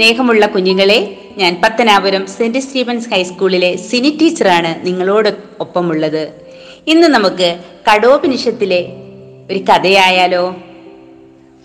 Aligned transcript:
സ്നേഹമുള്ള 0.00 0.46
കുഞ്ഞുങ്ങളെ 0.46 1.16
ഞാൻ 1.36 1.60
പത്തനാപുരം 1.64 2.26
സെന്റ് 2.26 2.58
സ്റ്റീഫൻസ് 2.58 3.10
ഹൈസ്കൂളിലെ 3.10 3.76
സിനി 3.76 4.18
ടീച്ചറാണ് 4.22 4.86
നിങ്ങളോട് 4.86 5.36
ഒപ്പമുള്ളത്. 5.60 6.28
ഇന്ന് 6.86 7.06
നമുക്ക് 7.06 7.58
കടോപനിഷത്തിലെ 7.92 8.88
ഒരു 9.50 9.58
കഥയായാലോ? 9.58 10.56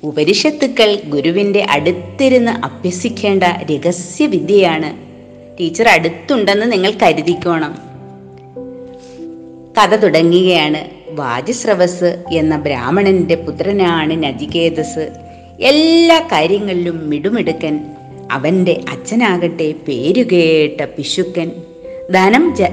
ഉപനിഷത്തുക്കൾ 0.03 1.01
ഗുരുവിന്റെ 1.05 1.65
അടുത്തിരുന്ന് 1.69 2.51
അഭ്യസിക്കേണ്ട 2.51 3.43
രഹസ്യവിദ്യയാണ്. 3.43 4.97
ടീച്ചർ 5.59 5.87
അടുത്തുണ്ടെന്ന് 5.87 6.71
നിങ്ങൾ 6.71 6.91
കരുതിക്കോണം. 7.03 7.75
കഥ 9.81 9.95
തുടങ്ങുകയാണ്. 9.95 10.89
വാജസ്രവസ് 11.09 12.23
എന്ന 12.31 12.57
ബ്രാഹ്മണന്റെ 12.57 13.35
പുത്രനാണ് 13.35 14.23
നജികേതസ്. 14.23 15.09
എല്ലാ 15.61 16.19
കാര്യങ്ങളിലും 16.31 17.09
മിടുമിടുക്കൻ 17.09 17.85
അവന്റെ 18.31 18.81
അച്ഛനാകട്ടെ 18.91 19.73
പേരുകേട്ട 19.87 20.83
പിശുക്കൻ. 20.83 21.51
ധനം 22.11 22.55
ജ 22.55 22.63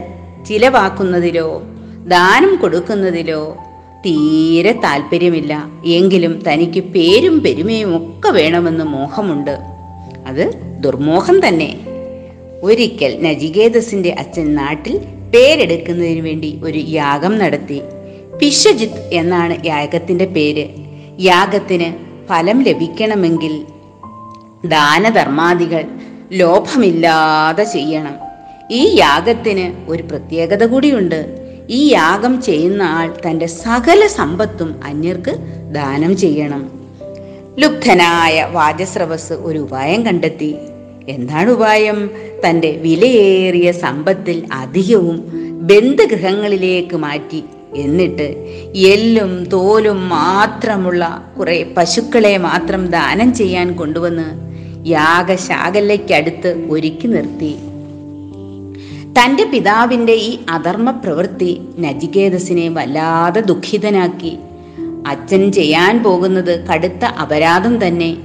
ചിലവാക്കുന്നതിലോ 0.48 1.62
ദാനം 2.09 2.59
കൊടുക്കുന്നതിലോ 2.62 3.56
തീരെ 4.06 4.72
താല്പര്യമില്ല. 4.72 5.67
എങ്കിലും 5.86 6.42
തനിക്ക് 6.48 6.81
പേരും 6.81 7.41
പെരുമയും 7.41 7.97
ഒക്കെ 7.97 8.28
വേണമെന്ന് 8.28 8.84
മോഹമുണ്ട്. 8.84 9.59
അത് 10.27 10.53
ദുർമോഹം 10.81 11.48
തന്നെ. 11.48 11.78
ഒരിക്കൽ 12.62 13.22
നജികേതസിന്റെ 13.22 14.16
അച്ഛൻ 14.19 14.55
നാട്ടിൽ 14.55 14.98
പേരെടുക്കുന്നതിന് 15.34 16.20
വേണ്ടി 16.20 16.61
ഒരു 16.64 16.78
യാഗം 16.78 17.39
നടത്തി. 17.39 17.81
പിശജിത്ത് 18.41 19.09
എന്നാണ് 19.12 19.66
യാഗത്തിന്റെ 19.66 20.25
പേര്. 20.25 20.69
യാഗത്തിന് 21.20 21.94
ഫലം 22.28 22.62
ലഭിക്കണമെങ്കിൽ 22.62 23.64
ദാനധർമാദികൾ 24.65 25.85
ലോഭമില്ലാതെ 26.33 27.65
ചെയ്യണം. 27.65 28.15
ഈ 28.71 28.97
യാഗത്തിന് 28.97 29.91
ഒരു 29.91 30.03
പ്രത്യേകത 30.03 30.67
കൂടിയുണ്ട്. 30.67 31.39
ഈ 31.71 31.93
യാഗം 31.93 32.43
ചെയ്യുന്ന 32.43 32.83
ആൾ 32.83 33.15
തന്റെ 33.27 33.47
സകല 33.47 34.07
സമ്പത്തും 34.07 34.81
അന്യർക്ക് 34.85 35.39
ദാനം 35.73 36.17
ചെയ്യണം. 36.17 36.71
ലുബ്ധനായ 37.59 38.49
വാചസ്രവസ് 38.53 39.33
ഒരു 39.33 39.59
ഉപായം 39.59 40.07
കണ്ടെത്തി. 40.07 40.57
എന്താണ് 41.09 41.51
ഉപായം? 41.51 42.11
തന്റെ 42.49 42.71
വിലയേറിയ 42.71 43.73
സമ്പത്തിൽ 43.73 44.47
അധികവും 44.53 45.25
ബന്ധഗൃഹങ്ങളിലേക്ക് 45.63 46.97
മാറ്റി 46.97 47.45
എന്നിട്ട് 47.75 48.23
എല്ലും 48.75 49.45
തോലും 49.45 50.09
മാത്രമുള്ള 50.09 51.25
കുറെ 51.39 51.75
പശുക്കളെ 51.77 52.37
മാത്രം 52.37 52.87
ദാനം 52.87 53.35
ചെയ്യാൻ 53.35 53.77
കൊണ്ടുവന്ന് 53.77 54.52
യാഗശാകലയ്ക്കടുത്ത് 54.86 56.66
ഒരുക്കി 56.70 57.06
നിർത്തി. 57.06 57.56
തന്റെ 59.20 59.44
പിതാവിന്റെ 59.44 60.12
ഈ 60.12 60.38
അധർമ്മ 60.50 60.91
പ്രവൃത്തി 60.91 61.61
നജികേതസിനെ 61.78 62.69
വല്ലാതെ 62.69 63.41
ദുഃഖിതനാക്കി. 63.41 64.37
അച്ഛൻ 65.06 65.53
ചെയ്യാൻ 65.53 66.03
പോകുന്നത് 66.03 66.65
കടുത്ത 66.65 67.04
അപരാധം 67.04 67.87
തന്നെ. 67.87 68.16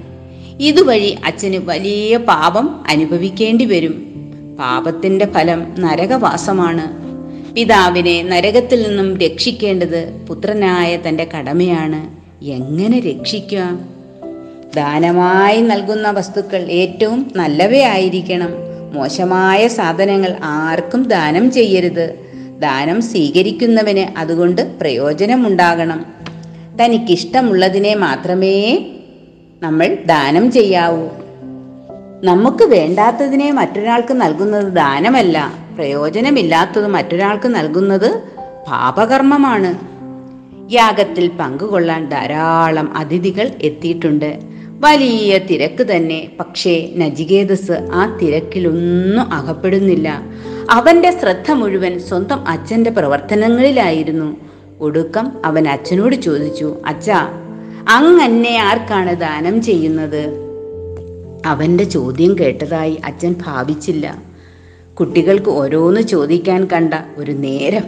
ഇതുവഴി 0.60 1.18
അച്ഛന് 1.26 1.56
വലിയ 1.56 2.18
പാപം 2.18 2.84
അനുഭവിക്കേണ്ടി 2.88 3.66
വരും. 3.66 4.08
പാപത്തിന്റെ 4.60 5.26
ഫലം 5.26 5.74
നരകവാസമാണ്. 5.80 7.08
പിതാവിനെ 7.54 8.24
നരകത്തിൽ 8.24 8.88
നിന്നും 8.88 9.18
രക്ഷിക്കേണ്ടത് 9.18 10.26
പുത്രനായ 10.30 10.98
തന്റെ 10.98 11.30
കടമയാണ്. 11.38 12.18
എങ്ങനെ 12.46 13.00
രക്ഷിക്കുക 13.00 13.80
ദാനമായി 14.76 15.62
നൽകുന്ന 15.62 16.12
വസ്തുക്കൾ 16.12 16.58
ഏറ്റവും 16.58 17.32
നല്ലവയായിരിക്കണം. 17.36 18.50
മോശമായ 18.94 19.68
സാധനങ്ങൾ 19.68 20.36
ആർക്കും 20.44 21.04
ദാനം 21.04 21.52
ചെയ്യരുത്. 21.52 22.20
ദാനം 22.60 23.02
സ്വീകരിക്കുന്നവന് 23.02 24.20
അതുകൊണ്ട് 24.20 24.80
പ്രയോജനമുണ്ടാകണം. 24.80 26.06
തനിക്കിഷ്ടമുള്ളതിനെ 26.82 27.96
മാത്രമേ 27.96 28.86
നമ്മൾ 29.62 29.98
ദാനം 30.06 30.52
ചെയ്യാവൂ. 30.52 31.08
നമുക്ക് 32.24 32.64
വേണ്ടാത്തതിനെ 32.64 33.52
മറ്റൊരാൾക്ക് 33.52 34.14
നൽകുന്നത് 34.14 34.74
ദാനമല്ല. 34.74 35.54
പ്രയോജനമില്ലാത്തത് 35.76 36.88
മറ്റൊരാൾക്ക് 36.88 37.48
നൽകുന്നത് 37.48 38.22
പാപകർമ്മമാണ്. 38.68 39.98
യാഗത്തിൽ 40.74 41.28
പങ്കുകൊള്ളാൻ 41.28 42.10
ധാരാളം 42.10 42.98
അതിഥികൾ 42.98 43.52
എത്തിയിട്ടുണ്ട്. 43.62 44.57
വലിയ 44.80 45.38
തിരക്ക് 45.38 45.84
തന്നെ. 45.84 46.32
പക്ഷേ 46.40 46.90
നജികേതസ് 46.96 47.72
ആ 47.72 48.18
തിരക്കിലൊന്നും 48.22 49.34
അകപ്പെടുന്നില്ല. 49.34 50.22
അവന്റെ 50.70 51.20
ശ്രദ്ധ 51.22 51.52
മുഴുവൻ 51.52 52.00
സ്വന്തം 52.00 52.48
അച്ഛന്റെ 52.48 52.90
പ്രവർത്തനങ്ങളിലായിരുന്നു. 52.90 54.38
ഒടുക്കം 54.80 55.32
അവൻ 55.46 55.68
അച്ഛനോട് 55.68 56.16
ചോദിച്ചു 56.16 56.76
അച്ഛാ 56.86 57.20
അങ്ങന്നെ 57.90 58.58
ആർക്കാണ് 58.58 59.16
ദാനം 59.16 59.62
ചെയ്യുന്നത്? 59.62 60.30
അവന്റെ 61.46 61.84
ചോദ്യം 61.84 62.40
കേട്ടതായി 62.40 62.98
അച്ഛൻ 63.06 63.36
ഭാവിച്ചില്ല. 63.46 64.24
കുട്ടികൾക്ക് 65.00 65.50
ഓരോന്ന് 65.50 66.02
ചോദിക്കാൻ 66.02 66.66
കണ്ട 66.66 66.94
ഒരു 67.18 67.32
നേരം 67.32 67.84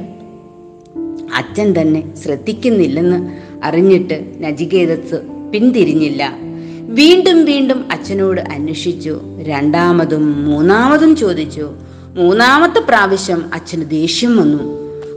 അച്ഛൻ 1.36 1.82
തന്നെ 1.82 2.16
ശ്രദ്ധിക്കുന്നില്ലെന്ന് 2.16 3.32
അറിഞ്ഞിട്ട് 3.66 4.34
നജികേതസ് 4.40 5.16
പിന്തിരിഞ്ഞില്ല. 5.54 6.49
വീണ്ടും 6.92 7.46
വീണ്ടും 7.46 7.86
അച്ഛനോട് 7.92 8.42
അന്വേഷിച്ചു. 8.42 9.20
രണ്ടാമതും 9.42 10.46
മൂന്നാമതും 10.46 11.16
ചോദിച്ചു. 11.16 11.70
മൂന്നാമത്തെ 12.16 12.80
പ്രാവശ്യം 12.80 13.50
അച്ഛന് 13.54 13.90
ദേഷ്യം 13.90 14.38
വന്നു. 14.38 14.64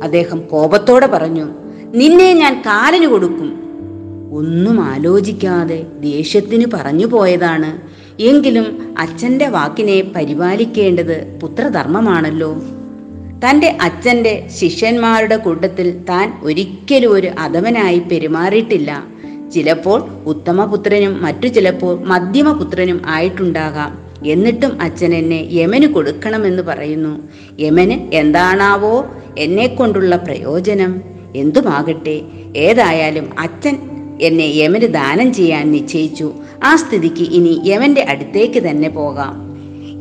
അദ്ദേഹം 0.02 0.46
കോപത്തോടെ 0.46 1.06
പറഞ്ഞു 1.06 1.48
നിന്നെ 1.94 2.32
ഞാൻ 2.32 2.62
കാലിന് 2.66 3.06
കൊടുക്കും. 3.06 3.62
ഒന്നും 4.32 4.80
ആലോചിക്കാതെ 4.80 5.86
ദേഷ്യത്തിന് 6.00 6.64
പറഞ്ഞു 6.74 7.06
പോയതാണ്. 7.06 7.80
എങ്കിലും 8.22 8.94
അച്ഛന്റെ 8.98 9.46
വാക്കിനെ 9.46 10.02
പരിപാലിക്കേണ്ടത് 10.16 11.38
പുത്രധർമ്മമാണല്ലോ. 11.42 12.54
തന്റെ 13.48 13.78
അച്ഛന്റെ 13.82 14.48
ശിഷ്യന്മാരുടെ 14.60 15.36
കൂട്ടത്തിൽ 15.36 15.98
താൻ 16.08 16.40
ഒരിക്കലും 16.42 17.12
ഒരു 17.12 17.26
അധവനായി 17.38 17.98
പെരുമാറിയിട്ടില്ല. 17.98 19.04
ചിലപ്പോൾ 19.52 20.08
ഉത്തമപുത്രനും 20.26 21.22
മറ്റു 21.22 21.46
ചിലപ്പോൾ 21.46 22.04
മധ്യമപുത്രനും 22.04 23.02
ആയിട്ടുണ്ടാകാം. 23.06 24.12
എന്നിട്ടും 24.26 24.82
അച്ഛൻ 24.82 25.14
എന്നെ 25.14 25.48
യമന് 25.52 25.86
കൊടുക്കണമെന്ന് 25.86 26.62
പറയുന്നു. 26.62 27.22
യമന് 27.60 28.14
എന്താണാവോ 28.14 29.06
എന്നെ 29.38 29.66
കൊണ്ടുള്ള 29.66 30.16
പ്രയോജനം. 30.16 31.00
എന്തുമാകട്ടെ 31.36 32.20
ഏതായാലും 32.56 33.30
അച്ഛൻ 33.38 33.78
എന്നെ 34.22 34.44
യമന് 34.44 34.86
ദാനം 34.94 35.34
ചെയ്യാൻ 35.34 35.72
നിശ്ചയിച്ചു. 35.72 36.32
ആ 36.64 36.76
സ്ഥിതിക്ക് 36.76 37.22
ഇനി 37.22 37.60
യമന്റെ 37.64 38.02
അടുത്തേക്ക് 38.02 38.60
തന്നെ 38.62 38.88
പോകാം. 38.88 39.52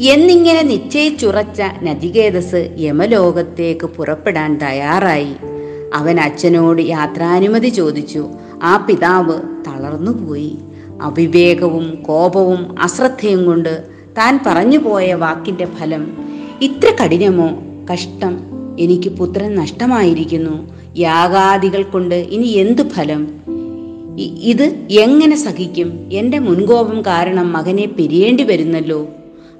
എന്നിങ്ങനെ 0.01 0.61
നിശ്ചയിച്ചുറച്ച 0.61 1.61
നചികേതസ് 1.83 2.75
യമലോകത്തേക്ക് 2.79 3.85
പുറപ്പെടാൻ 3.85 4.59
തയ്യാറായി. 4.59 5.33
അവൻ 5.93 6.19
അച്ഛനോട് 6.19 6.81
യാത്രാനുമതി 6.81 7.69
ചോദിച്ചു. 7.69 8.29
ആ 8.63 8.85
പിതാവ് 8.89 9.41
തളർന്നുപോയി. 9.67 10.57
അവിവേകവും 11.01 12.03
കോപവും 12.07 12.81
അശ്രദ്ധയും 12.81 13.45
കൊണ്ട് 13.45 13.83
താൻ 14.17 14.39
പറഞ്ഞു 14.45 14.77
പോയ 14.77 15.13
വാക്കിന്റെ 15.13 15.65
ഫലം 15.65 16.17
ഇത്ര 16.61 16.93
കഠിനമോ? 17.03 17.49
കഷ്ടം. 17.93 18.39
എനിക്ക് 18.79 19.09
പുത്രൻ 19.09 19.55
നഷ്ടമായിരിക്കുന്നു. 19.55 20.73
യാഗാദികൾ 20.97 21.83
കൊണ്ട് 21.83 22.15
ഇനി 22.15 22.47
എന്തു 22.47 22.81
ഫലം? 22.81 23.27
ഇത് 24.19 24.63
എങ്ങനെ 24.91 25.35
സഹിക്കും? 25.35 26.09
എന്റെ 26.13 26.39
മുൻകോപം 26.39 27.01
കാരണം 27.01 27.53
മകനെ 27.53 27.85
പിരിയേണ്ടി 27.85 28.43
വരുന്നല്ലോ. 28.43 29.07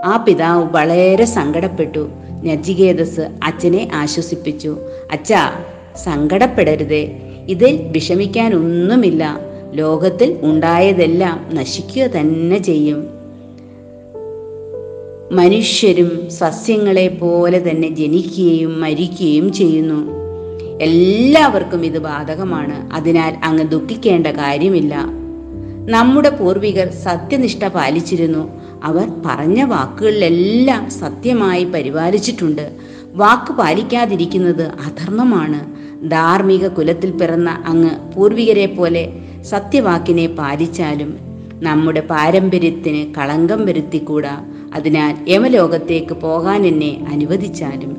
ആ 0.05 0.17
പിതാവ് 0.17 0.63
വളരെ 0.63 1.25
സങ്കടപ്പെട്ടു. 1.25 2.09
നജികേതസ് 2.43 3.29
അച്ഛനെ 3.43 3.89
ആശ്വസിപ്പിച്ചു. 3.93 4.77
അച്ഛാ 5.11 5.51
സങ്കടപ്പെടരുതേ. 5.97 7.21
ഇതിൽ 7.49 7.79
വിഷമിക്കാനൊന്നുമില്ല. 7.91 9.39
ലോകത്തിൽ 9.73 10.37
ഉണ്ടായതെല്ലാം 10.41 11.45
നശിക്കുക 11.53 12.03
തന്നെ 12.03 12.57
ചെയ്യും. 12.57 13.21
മനുഷ്യരും 15.31 16.29
സസ്യങ്ങളെ 16.29 17.07
പോലെ 17.07 17.69
തന്നെ 17.69 17.95
ജനിക്കുകയും 17.95 18.81
മരിക്കുകയും 18.81 19.53
ചെയ്യുന്നു. 19.53 20.21
എല്ലാവർക്കും 20.81 21.85
ഇത് 21.85 21.99
ബാധകമാണ്. 21.99 22.93
അതിനാൽ 22.93 23.37
അങ്ങ് 23.43 23.69
ദുഃഖിക്കേണ്ട 23.69 24.27
കാര്യമില്ല. 24.27 24.95
നമ്മുടെ 25.89 26.29
പൂർവികർ 26.29 26.89
സത്യനിഷ്ഠ 26.89 27.65
പാലിച്ചിരുന്നു. 27.65 28.61
അവർ 28.83 29.09
പറഞ്ഞ 29.25 29.63
വാക്കുകളിലെല്ലാം 29.63 30.89
സത്യമായി 30.89 31.63
പരിപാലിച്ചിട്ടുണ്ട്. 31.63 32.71
വാക്ക് 33.13 33.53
പാലിക്കാതിരിക്കുന്നത് 33.53 34.63
അധർമ്മമാണ്. 34.63 35.80
ധാർമ്മിക 36.07 36.67
കുലത്തിൽ 36.67 37.11
പിറന്ന 37.11 37.63
അങ്ങ് 37.65 38.13
പൂർവികരെ 38.15 38.65
പോലെ 38.65 39.13
സത്യവാക്കിനെ 39.41 40.27
പാലിച്ചാലും 40.27 41.19
നമ്മുടെ 41.63 41.99
പാരമ്പര്യത്തിന് 41.99 43.13
കളങ്കം 43.15 43.65
വരുത്തിക്കൂടാ. 43.65 44.45
അതിനാൽ 44.73 45.29
യമലോകത്തേക്ക് 45.29 46.13
പോകാൻ 46.13 46.65
എന്നെ 46.65 47.05
അനുവദിച്ചാലും. 47.11 47.97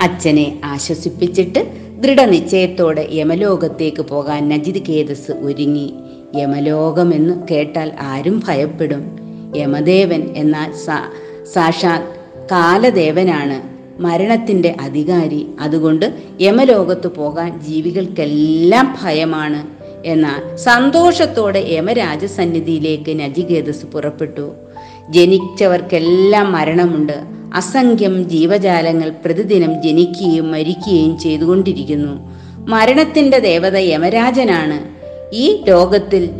അച്ഛനെ 0.00 0.60
ആശ്വസിപ്പിച്ചിട്ട് 0.64 1.72
ദൃഢനിശ്ചയത്തോടെ 2.00 3.08
യമലോകത്തേക്ക് 3.12 4.02
പോകാൻ 4.02 4.48
നജിത് 4.48 4.78
കേതസ് 4.78 5.32
ഒരുങ്ങി. 5.32 5.94
യമലോകമെന്ന് 6.34 7.48
കേട്ടാൽ 7.50 7.92
ആരും 8.00 8.42
ഭയപ്പെടും. 8.48 9.02
യമദേവൻ 9.56 10.22
എന്നാൽ 10.36 10.72
സാക്ഷാത് 11.54 12.20
കാലദേവനാണ്. 12.52 13.69
മരണത്തിന്റെ 14.00 14.76
അധികാരി. 14.80 15.46
അതുകൊണ്ട് 15.60 16.12
യമലോകത്ത് 16.40 17.08
പോകാൻ 17.08 17.60
ജീവികൾക്കെല്ലാം 17.60 18.98
ഭയമാണ് 19.02 19.66
എന്നാൽ 20.06 20.56
സന്തോഷത്തോടെ 20.56 21.64
യമരാജസന്നിധിയിലേക്ക് 21.66 23.20
നജികേതസ് 23.20 23.86
പുറപ്പെട്ടു. 23.86 24.52
ജനിച്ചവർക്കെല്ലാം 25.10 26.52
മരണമുണ്ട്. 26.52 27.12
അസംഖ്യം 27.54 28.28
ജീവജാലങ്ങൾ 28.28 29.12
പ്രതിദിനം 29.24 29.82
ജനിക്കുകയും 29.82 30.52
മരിക്കുകയും 30.52 31.18
ചെയ്തുകൊണ്ടിരിക്കുന്നു. 31.18 32.12
മരണത്തിന്റെ 32.68 33.38
ദേവത 33.38 33.76
യമരാജനാണ്. 33.76 35.00
ഈ 35.34 35.64
ലോകത്തിൽ 35.68 36.30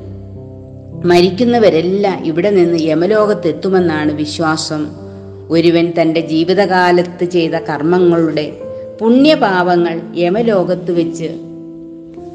മരിക്കുന്നവരെല്ലാം 1.04 2.26
ഇവിടെ 2.26 2.50
നിന്ന് 2.50 2.78
യമലോകത്തെത്തുമെന്നാണ് 2.80 4.12
വിശ്വാസം. 4.12 5.09
ഒരുവൻ 5.50 5.92
തന്റെ 6.00 6.20
ജീവിതകാലത്ത് 6.20 7.24
ചെയ്ത 7.24 7.52
കർമ്മങ്ങളുടെ 7.52 8.52
പുണ്യപാപങ്ങൾ 9.00 10.00
യമലോകത്ത് 10.16 10.92
വെച്ച് 10.92 11.30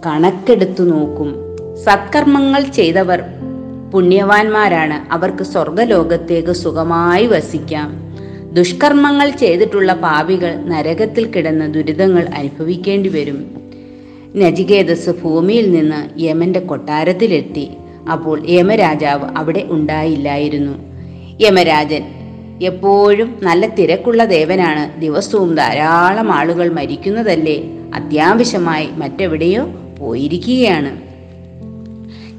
കണക്കെടുത്തു 0.06 0.84
നോക്കും. 0.84 1.36
സത്കർമ്മങ്ങൾ 1.84 2.62
ചെയ്തവർ 2.64 3.24
പുണ്യവാന്മാരാണ്. 3.94 5.14
അവർക്ക് 5.14 5.44
സ്വർഗലോകത്തേക്ക് 5.44 6.52
സുഖമായി 6.52 7.26
വസിക്കാം. 7.26 8.06
ദുഷ്കർമ്മങ്ങൾ 8.54 9.30
ചെയ്തിട്ടുള്ള 9.30 9.94
പാവികൾ 9.94 10.56
നരകത്തിൽ 10.56 11.26
കിടന്ന് 11.26 11.74
ദുരിതങ്ങൾ 11.74 12.28
അനുഭവിക്കേണ്ടി 12.36 13.10
വരും. 13.10 13.72
നജികേതസ് 14.36 15.10
ഭൂമിയിൽ 15.10 15.72
നിന്ന് 15.72 16.20
യമന്റെ 16.20 16.60
കൊട്ടാരത്തിലെത്തി. 16.60 17.70
അപ്പോൾ 18.12 18.50
യമരാജാവ് 18.50 19.38
അവിടെ 19.38 19.64
ഉണ്ടായില്ലായിരുന്നു. 19.70 20.74
യമരാജൻ 21.42 22.04
എപ്പോഴും 22.62 23.40
നല്ല 23.44 23.68
തിരക്കുള്ള 23.68 24.26
ദേവനാണ്. 24.26 25.02
ദിവസവും 25.02 25.56
ധാരാളം 25.56 26.32
ആളുകൾ 26.32 26.70
മരിക്കുന്നതല്ലേ? 26.70 27.64
അത്യാവശ്യമായി 27.96 28.88
മറ്റെവിടെയോ 28.92 29.68
പോയിരിക്കുകയാണ്. 30.00 31.06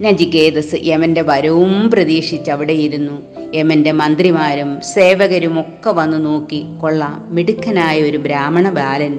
നജികേതസ് 0.04 0.76
യമന്റെ 0.82 1.22
വരവും 1.22 1.90
പ്രതീക്ഷിച്ച് 1.90 2.50
അവിടെ 2.50 2.72
ഇരുന്നു 2.72 3.22
യമന്റെ 3.54 3.92
മന്ത്രിമാരും 3.92 4.80
സേവകരും 4.80 5.60
ഒക്കെ 5.60 5.90
വന്നു 5.90 6.16
നോക്കി. 6.16 6.64
കൊള്ളാം 6.80 7.26
മിടുക്കനായ 7.30 8.02
ഒരു 8.02 8.16
ബ്രാഹ്മണ 8.16 8.70
ബാലൻ 8.70 9.18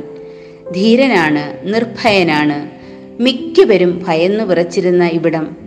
ധീരനാണ് 0.76 1.74
നിർഭയനാണ്. 1.74 2.78
മിക്കവരും 3.22 4.06
ഭയന്നു 4.08 4.44
വിറച്ചിരുന്ന 4.44 5.08
ഇവിടം. 5.08 5.58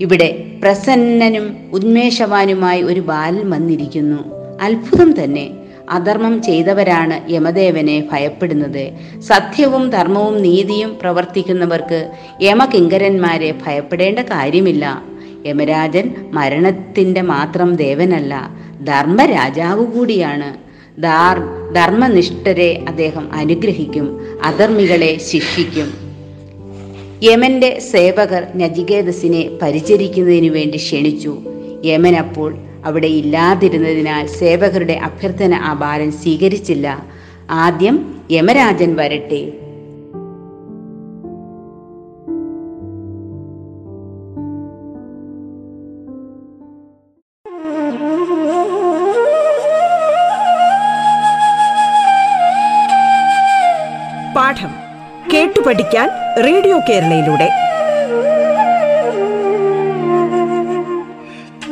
ഇവിടെ 0.00 0.44
പ്രസന്നനും 0.62 1.56
ഉന്മേഷവാനുമായി 1.72 2.82
ഒരു 2.82 3.00
ബാലൻ 3.00 3.50
വന്നിരിക്കുന്നു. 3.50 4.35
അത്ഭുതം 4.62 5.24
തന്നെ. 5.24 5.50
അധർമ്മം 5.90 6.42
ചെയ്തവരാണ് 6.42 7.32
യമദേവനെ 7.32 8.08
ഭയപ്പെടുന്നത്. 8.12 8.90
സത്യവും 9.20 9.90
ധർമ്മവും 9.90 10.42
നീതിയും 10.42 10.98
പ്രവർത്തിക്കുന്നവർക്ക് 11.00 12.10
യമകിങ്കരന്മാരെ 12.42 13.54
ഭയപ്പെടേണ്ട 13.66 14.18
കാര്യമില്ല. 14.18 15.02
യമരാജൻ 15.46 16.14
മരണത്തിന്റെ 16.32 17.22
മാത്രം 17.22 17.76
ദേവനല്ല 17.76 18.50
ധർമ്മരാജാവ് 18.84 19.86
കൂടിയാണ്. 19.86 20.66
ധർമ്മനിഷ്ഠരെ 21.74 22.84
അദ്ദേഹം 22.88 23.32
അനുഗ്രഹിക്കും 23.32 24.20
അധർമ്മികളെ 24.42 25.18
ശിക്ഷിക്കും. 25.26 25.92
യമന്റെ 27.22 27.78
സേവകർ 27.78 28.46
നജികേതസിനെ 28.54 29.50
പരിചരിക്കുന്നതിനു 29.62 30.48
വേണ്ടി 30.48 30.76
ക്ഷണിച്ചു. 30.76 31.38
യമൻ 31.84 32.16
അപ്പോൾ 32.16 32.65
അവിടെ 32.86 33.06
ഇല്ലാതിരുന്നതിനാൽ 33.06 34.26
സേവകരുടെ 34.26 34.92
അഭ്യർത്ഥന 34.92 35.54
ആ 35.54 35.72
ബാലൻ 35.72 36.10
സ്വീകരിച്ചില്ല. 36.12 37.02
ആദ്യം 37.50 37.96
യമരാജൻ 38.30 38.96
വരട്ടെ. 38.96 39.44
പാഠം 54.36 54.72
കേട്ടു 55.32 55.60
പഠിക്കാൻ 55.66 56.08
റേഡിയോ 56.44 56.78
കേരളയിലൂടെ. 56.88 57.65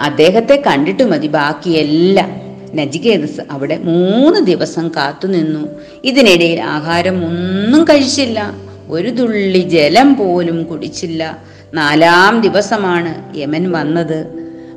അദ്ദേഹത്തെ 0.00 0.62
കണ്ടിട്ട് 0.66 1.02
മതി. 1.02 1.26
ബാക്കിയെല്ലാം. 1.26 2.46
നജികേതസ് 2.74 3.40
അവിടെ 3.50 3.78
മൂന്ന് 3.78 4.46
ദിവസം 4.46 4.88
കാത്തുനിന്നു 4.88 5.68
ഇതിനിടയിൽ 6.04 6.60
ആഹാരം 6.60 7.24
ഒന്നും 7.24 7.84
കഴിച്ചില്ല. 7.84 8.52
ഒരു 8.88 9.08
തുള്ളി 9.08 9.58
ജലം 9.58 10.14
പോലും 10.14 10.64
കുടിച്ചില്ല. 10.64 11.38
നാലാം 11.74 12.40
ദിവസമാണ് 12.40 13.38
യമൻ 13.38 13.72
വന്നത്. 13.72 14.26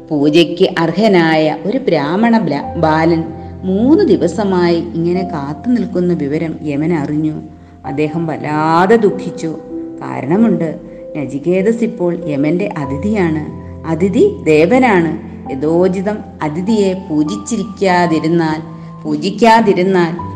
പൂജയ്ക്ക് 0.09 0.69
അർഹനായ 0.79 1.57
ഒരു 1.65 1.77
ബ്രാഹ്മണ 1.77 2.37
ബാലൻ 2.77 3.23
മൂന്ന് 3.63 4.03
ദിവസമായി 4.03 4.75
ഇങ്ങനെ 4.75 5.21
കാത്തു 5.21 5.69
നിൽക്കുന്ന 5.69 6.13
വിവരം 6.13 6.59
യമൻ 6.61 6.93
അറിഞ്ഞു. 6.93 7.41
അദ്ദേഹം 7.85 8.27
വല്ലാതെ 8.27 8.95
ദുഃഖിച്ചു. 8.95 9.59
കാരണമുണ്ട് 10.01 10.79
നജികേതസ് 11.15 11.83
ഇപ്പോൾ 11.83 12.29
യമന്റെ 12.29 12.69
അതിഥിയാണ്. 12.77 13.58
അതിഥി 13.85 14.43
ദേവനാണ്. 14.43 15.29
യഥോചിതം 15.51 16.17
അതിഥിയെ 16.43 16.93
പൂജിച്ചിരിക്കാതിരുന്നാൽ 16.93 18.79
പൂജിക്കാതിരുന്നാൽ 19.03 20.29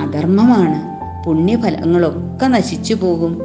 അധർമ്മമാണ്. 0.00 0.92
പുണ്യഫലങ്ങളൊക്കെ 1.26 2.46
നശിച്ചു 2.46 2.94
പോകും. 2.94 3.38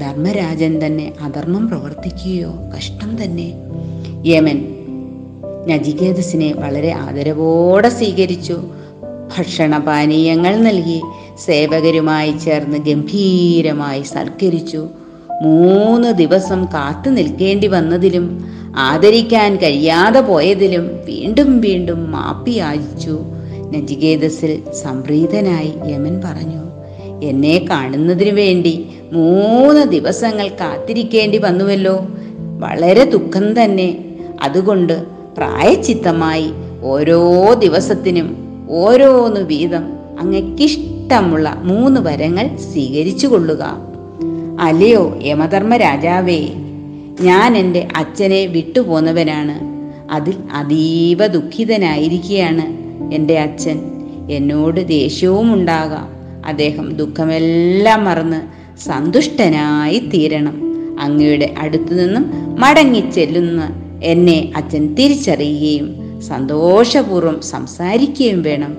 ധർമ്മരാജൻ 0.00 0.86
തന്നെ 0.86 1.12
അധർമ്മം 1.20 1.68
പ്രവർത്തിക്കുകയോ 1.68 2.52
കഷ്ടം 2.76 3.22
തന്നെ. 3.22 3.52
യമൻ 4.24 4.74
നജികേതസിനെ 5.68 6.52
വളരെ 6.52 6.92
ആദരവോടെ 6.92 7.88
സ്വീകരിച്ചു. 7.88 8.56
ഭക്ഷണപാനീയങ്ങൾ 9.38 10.56
നൽകി 10.56 11.02
സേവകരുമായി 11.44 12.32
ചേർന്ന് 12.32 12.78
ഗംഭീരമായി 12.78 14.02
സൽക്കരിച്ചു. 14.02 14.86
മൂന്ന് 15.42 16.12
ദിവസം 16.12 16.64
കാത്തു 16.64 17.10
നിൽക്കേണ്ടി 17.10 17.66
വന്നതിലും 17.66 18.44
ആദരിക്കാൻ 18.76 19.56
കഴിയാതെ 19.56 20.20
പോയതിലും 20.20 20.86
വീണ്ടും 21.04 21.60
വീണ്ടും 21.60 22.10
മാപ്പി 22.10 22.50
യാചിച്ചു 22.50 23.20
നജികേതസിൽ 23.70 24.62
സംപ്രീതനായി 24.82 25.72
യമൻ 25.86 26.20
പറഞ്ഞു 26.24 26.64
എന്നെ 27.22 27.66
കാണുന്നതിനു 27.70 28.30
വേണ്ടി 28.30 28.86
മൂന്ന് 29.12 29.80
ദിവസങ്ങൾ 29.80 30.48
കാത്തിരിക്കേണ്ടി 30.48 31.38
വന്നുവല്ലോ. 31.38 32.06
വളരെ 32.58 33.04
ദുഃഖം 33.04 33.64
തന്നെ. 33.64 33.98
അതുകൊണ്ട് 34.42 35.02
പ്രായച്ചിത്തമായി 35.36 36.50
ഓരോ 36.82 37.52
ദിവസത്തിനും 37.54 38.36
ഓരോന്ന് 38.70 39.40
വീതം 39.40 39.84
അങ്ങക്കിഷ്ടമുള്ള 40.20 41.60
മൂന്ന് 41.62 42.00
വരങ്ങൾ 42.00 42.56
സ്വീകരിച്ചു 42.56 43.26
കൊള്ളുക. 43.26 43.93
അല്ലയോ 44.64 45.18
യമധർമ്മ 45.22 45.76
രാജാവേ 45.76 46.48
ഞാൻ 47.20 47.56
എന്റെ 47.56 47.88
അച്ഛനെ 47.96 48.46
വിട്ടുപോന്നവനാണ്. 48.46 49.60
അതിൽ 50.10 50.34
അതീവ 50.52 51.26
ദുഃഖിതനായിരിക്കുകയാണ് 51.26 52.62
എന്റെ 53.14 53.38
അച്ഛൻ. 53.38 53.80
എന്നോട് 54.30 54.88
ദേഷ്യവും 54.88 55.52
ഉണ്ടാകാം 55.52 56.08
അദ്ദേഹം 56.46 56.96
ദുഃഖമെല്ലാം 56.96 58.04
മറന്ന് 58.04 58.40
സന്തുഷ്ടനായി 58.78 59.98
തീരണം. 59.98 60.56
അങ്ങയുടെ 61.00 61.54
അടുത്തു 61.58 61.94
നിന്നും 61.94 62.56
മടങ്ങി 62.60 63.10
ചെല്ലുന്ന 63.14 63.82
എന്നെ 64.04 64.52
അച്ഛൻ 64.56 64.94
തിരിച്ചറിയുകയും 64.94 66.20
സന്തോഷപൂർവം 66.22 67.42
സംസാരിക്കുകയും 67.42 68.42
വേണം. 68.42 68.76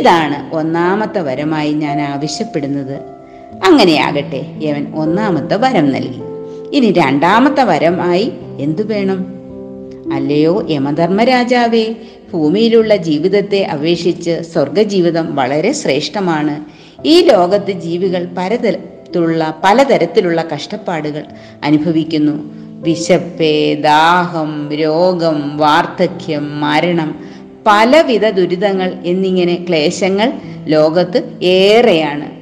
ഇതാണ് 0.00 0.54
ഒന്നാമത്തെ 0.54 1.20
വരമായി 1.20 1.72
ഞാൻ 1.72 2.00
ആവശ്യപ്പെടുന്നത്. 2.02 3.15
അങ്ങനെയാകട്ടെ 3.64 4.46
യവൻ 4.62 4.94
ഒന്നാമത്തെ 4.94 5.56
വരം 5.56 5.92
നൽകി. 5.92 6.20
ഇനി 6.76 6.92
രണ്ടാമത്തെ 6.92 7.64
വരമായി 7.64 8.32
എന്തു 8.58 8.82
വേണം? 8.82 9.26
അല്ലയോ 10.12 10.66
യമധർമ്മരാജാവേ 10.70 11.94
ഭൂമിയിലുള്ള 12.32 12.96
ജീവിതത്തെ 12.96 13.62
അപേക്ഷിച്ച് 13.62 14.42
സ്വർഗജീവിതം 14.52 15.36
വളരെ 15.36 15.72
ശ്രേഷ്ഠമാണ്. 15.72 16.64
ഈ 17.04 17.20
ലോകത്ത് 17.20 17.72
ജീവികൾ 17.72 18.28
പലതരത്തിലുള്ള 18.38 19.60
പലതരത്തിലുള്ള 19.64 20.44
കഷ്ടപ്പാടുകൾ 20.54 21.24
അനുഭവിക്കുന്നു. 21.64 22.66
വിശപ്പ് 22.82 23.82
ദാഹം 23.82 24.74
രോഗം 24.74 25.58
വാർദ്ധക്യം 25.58 26.60
മരണം 26.60 27.26
പലവിധ 27.66 28.28
ദുരിതങ്ങൾ 28.28 28.92
എന്നിങ്ങനെ 29.04 29.64
ക്ലേശങ്ങൾ 29.68 30.32
ലോകത്ത് 30.64 31.38
ഏറെയാണ്. 31.42 32.35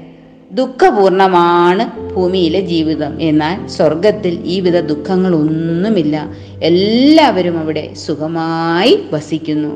ദുഃഖപൂർണമാണ് 0.54 2.14
ഭൂമിയിലെ 2.14 2.60
ജീവിതം. 2.60 3.20
എന്നാൽ 3.20 3.66
സ്വർഗത്തിൽ 3.66 4.42
ഈ 4.44 4.60
വിധ 4.60 4.80
ദുഃഖങ്ങളൊന്നുമില്ല. 4.80 6.32
എല്ലാവരും 6.62 7.58
അവിടെ 7.58 7.94
സുഖമായി 7.94 9.04
വസിക്കുന്നു. 9.12 9.72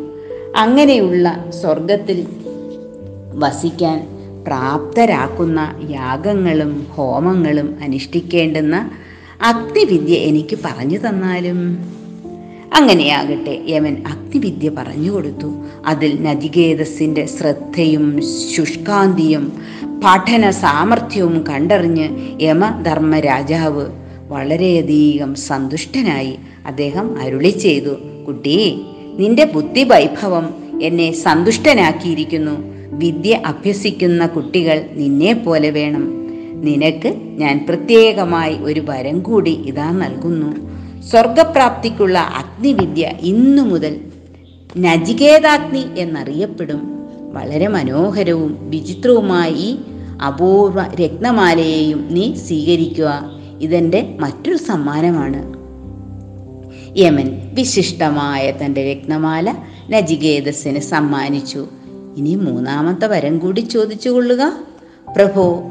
അങ്ങനെയുള്ള 0.56 1.44
സ്വർഗത്തിൽ 1.50 2.26
വസിക്കാൻ 3.34 4.08
പ്രാപ്തരാക്കുന്ന 4.46 5.74
യാഗങ്ങളും 5.90 6.86
ഹോമങ്ങളും 6.90 7.78
അനുഷ്ഠിക്കേണ്ടുന്ന 7.82 8.90
അഗ്നിവിദ്യ 9.42 10.14
എനിക്ക് 10.14 10.58
പറഞ്ഞു 10.64 10.98
തന്നാലും 11.08 11.58
അങ്ങനെയാകട്ടെ 12.74 13.64
യമൻ 13.68 13.96
അഗ്നിവിദ്യ 14.06 14.68
പറഞ്ഞു 14.68 15.10
കൊടുത്തു. 15.10 15.52
അതിൽ 15.86 16.22
നദികേതസിന്റെ 16.22 17.26
ശ്രദ്ധയും 17.26 18.20
ശുഷ്കാന്തിയും 18.56 19.52
പഠന 20.04 20.50
സാമർഥ്യവും 20.50 21.44
കണ്ടറിഞ്ഞ് 21.48 22.08
യമധർമ്മ 22.42 23.18
രാജാവ് 23.18 23.86
വളരെയധികം 24.28 25.34
സന്തുഷ്ടനായി 25.34 26.34
അദ്ദേഹം 26.66 27.20
അരുളി 27.20 27.48
ചെയ്തു. 27.48 27.94
കുട്ടി 28.26 28.80
നിന്റെ 29.16 29.44
ബുദ്ധി 29.44 29.84
വൈഭവം 29.84 30.54
എന്നെ 30.82 31.12
സന്തുഷ്ടനാക്കിയിരിക്കുന്നു. 31.12 32.78
വിദ്യ 32.96 33.40
അഭ്യസിക്കുന്ന 33.46 34.26
കുട്ടികൾ 34.26 34.84
നിന്നെ 34.92 35.32
പോലെ 35.32 35.70
വേണം. 35.70 36.04
നിനക്ക് 36.64 37.08
ഞാൻ 37.16 37.66
പ്രത്യേകമായി 37.68 38.54
ഒരു 38.54 38.80
വരം 38.88 39.20
കൂടി 39.20 39.50
ഇതാ 39.50 39.90
നൽകുന്നു. 39.90 40.77
സ്വർഗപ്രാപ്തിക്കുള്ള 41.10 42.18
അഗ്നിവിദ്യ 42.18 43.12
ഇന്നു 43.20 43.62
മുതൽ 43.62 44.00
നജികേതാഗ്നി 44.76 45.84
എന്നറിയപ്പെടും. 45.98 46.80
വളരെ 47.32 47.68
മനോഹരവും 47.68 48.70
വിചിത്രവുമായി 48.70 49.78
അപൂർവ 50.26 50.82
രത്നമാലയെയും 50.82 52.08
നീ 52.10 52.34
സ്വീകരിക്കുക. 52.34 53.30
ഇതെന്റെ 53.60 54.16
മറ്റൊരു 54.20 54.56
സമ്മാനമാണ്. 54.56 55.58
യമൻ 56.98 57.50
വിശിഷ്ടമായ 57.54 58.50
തന്റെ 58.50 58.92
രത്നമാല 58.92 59.54
നജികേതസ്സിന് 59.90 60.78
സമ്മാനിച്ചു. 60.78 61.66
ഇനി 62.16 62.34
മൂന്നാമത്തെ 62.34 63.06
വരം 63.06 63.38
കൂടി 63.38 63.60
ചോദിച്ചു 63.60 64.08
കൊള്ളുക 64.08 64.52
പ്രഭോ 65.16 65.62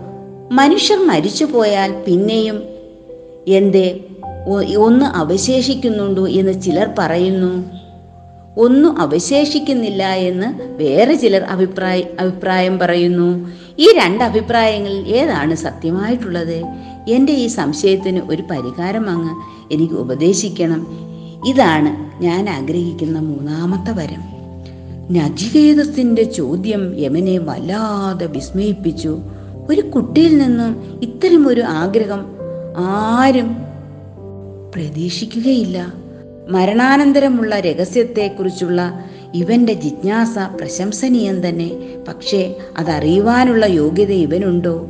മനുഷ്യർ 0.51 1.08
മരിച്ചു 1.08 1.46
പോയാൽ 1.46 2.03
പിന്നെയും 2.08 2.63
എന്തേ? 3.48 4.00
ഒന്ന് 4.56 5.06
അവശേഷിക്കുന്നുണ്ടോ 5.06 6.27
എന്ന് 6.27 6.62
ചിലർ 6.62 6.89
പറയുന്നു. 6.98 7.66
ഒന്നും 8.58 9.00
അവശേഷിക്കുന്നില്ല 9.00 10.13
എന്ന് 10.13 10.63
വേറെ 10.77 11.13
ചിലർ 11.13 11.42
അഭിപ്രായ 11.42 12.04
അഭിപ്രായം 12.20 12.80
പറയുന്നു. 12.80 13.50
ഈ 13.80 13.88
രണ്ട് 13.98 14.24
അഭിപ്രായങ്ങളിൽ 14.24 15.08
ഏതാണ് 15.08 15.56
സത്യമായിട്ടുള്ളത്? 15.56 16.63
എന്റെ 17.10 17.34
ഈ 17.34 17.48
സംശയത്തിന് 17.48 18.22
ഒരു 18.30 18.44
പരിഹാരം 18.51 19.10
അങ്ങ് 19.10 19.30
എനിക്ക് 19.74 19.94
ഉപദേശിക്കണം. 19.94 20.88
ഇതാണ് 21.48 22.24
ഞാൻ 22.24 22.50
ആഗ്രഹിക്കുന്ന 22.50 23.20
മൂന്നാമത്തെ 23.20 23.92
വരം. 23.92 24.38
നജികേതത്തിന്റെ 25.13 26.24
ചോദ്യം 26.24 27.00
യമനെ 27.00 27.38
വല്ലാതെ 27.38 28.25
വിസ്മയിപ്പിച്ചു. 28.25 29.20
ഒരു 29.70 29.82
കുട്ടിയിൽ 29.82 30.38
നിന്നും 30.38 31.00
ഇത്തരമൊരു 31.04 31.62
ആഗ്രഹം 31.62 32.25
ആരും 32.77 33.67
പ്രതീക്ഷിക്കുകയില്ല. 34.76 35.94
മരണാനന്തരമുള്ള 36.50 37.60
രഹസ്യത്തെക്കുറിച്ചുള്ള 37.60 39.06
ഇവന്റെ 39.36 39.74
ജിജ്ഞാസ 39.74 40.38
പ്രശംസനീയം 40.38 41.50
തന്നെ. 41.50 41.72
പക്ഷേ 42.08 42.56
അതറിയുവാനുള്ള 42.78 43.66
യോഗ്യത 43.66 44.12
ഇവനുണ്ടോ? 44.12 44.88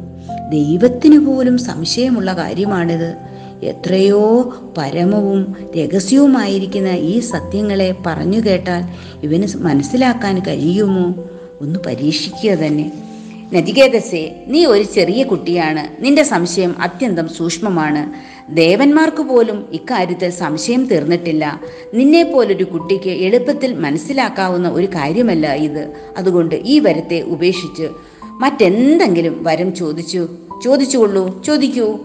ദൈവത്തിനു 0.50 1.18
പോലും 1.18 1.58
സംശയമുള്ള 1.58 2.34
കാര്യമാണിത്. 2.34 3.16
എത്രയോ 3.64 4.54
പരമവും 4.78 5.56
രഹസ്യവുമായിരിക്കുന്ന 5.78 6.88
ഈ 6.88 7.20
സത്യങ്ങളെ 7.20 7.96
പറഞ്ഞു 8.06 8.40
കേട്ടാൽ 8.40 8.84
ഇവന് 9.24 9.48
മനസ്സിലാക്കാൻ 9.58 10.40
കഴിയുമോ? 10.48 11.24
ഒന്ന് 11.62 11.80
പരീക്ഷിക്കുക 11.86 12.52
തന്നെ. 12.52 12.92
നദികേതസേ 13.54 14.44
നീ 14.48 14.66
ഒരു 14.66 14.84
ചെറിയ 14.84 15.24
കുട്ടിയാണ്. 15.24 16.04
നിന്റെ 16.04 16.24
സംശയം 16.24 16.82
അത്യന്തം 16.82 17.28
സൂക്ഷ്മമാണ്. 17.30 18.37
ദേവന്മാർക്ക് 18.50 19.22
പോലും 19.24 19.66
ഇക്കാര്യത്തിൽ 19.74 20.30
സംശയം 20.30 20.86
തീർന്നിട്ടില്ല. 20.86 21.62
നിന്നെ 21.94 22.24
പോലൊരു 22.24 22.64
കുട്ടിക്ക് 22.64 23.10
എളുപ്പത്തിൽ 23.10 23.74
മനസ്സിലാക്കാവുന്ന 23.74 24.70
ഒരു 24.70 24.86
കാര്യമല്ല 24.86 25.54
ഇത്. 25.54 25.92
അതുകൊണ്ട് 26.18 26.56
ഈ 26.56 26.80
വരത്തെ 26.80 27.22
ഉപേക്ഷിച്ച് 27.22 27.90
മറ്റെന്തെങ്കിലും 28.32 29.44
വരം 29.44 29.76
ചോദിച്ചു. 29.76 30.28
ചോദിച്ചുകൊള്ളൂ. 30.64 31.44
ചോദിക്കൂ. 31.44 32.00